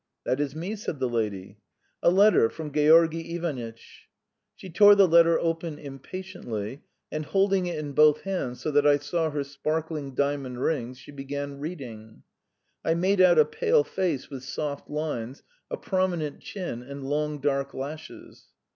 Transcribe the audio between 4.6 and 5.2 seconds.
tore the